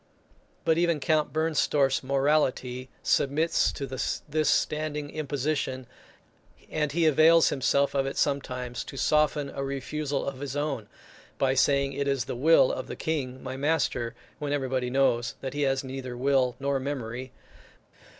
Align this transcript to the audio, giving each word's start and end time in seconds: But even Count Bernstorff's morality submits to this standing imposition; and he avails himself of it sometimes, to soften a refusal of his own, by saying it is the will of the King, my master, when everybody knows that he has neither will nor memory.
But 0.65 0.79
even 0.79 0.99
Count 0.99 1.31
Bernstorff's 1.31 2.01
morality 2.01 2.89
submits 3.03 3.71
to 3.73 3.85
this 3.85 4.49
standing 4.49 5.11
imposition; 5.11 5.85
and 6.71 6.91
he 6.91 7.05
avails 7.05 7.49
himself 7.49 7.93
of 7.93 8.07
it 8.07 8.17
sometimes, 8.17 8.83
to 8.85 8.97
soften 8.97 9.51
a 9.51 9.63
refusal 9.63 10.25
of 10.27 10.39
his 10.39 10.55
own, 10.55 10.87
by 11.37 11.53
saying 11.53 11.93
it 11.93 12.07
is 12.07 12.25
the 12.25 12.35
will 12.35 12.71
of 12.71 12.87
the 12.87 12.95
King, 12.95 13.43
my 13.43 13.55
master, 13.55 14.15
when 14.39 14.51
everybody 14.53 14.89
knows 14.89 15.35
that 15.41 15.53
he 15.53 15.61
has 15.61 15.83
neither 15.83 16.17
will 16.17 16.55
nor 16.59 16.79
memory. 16.79 17.31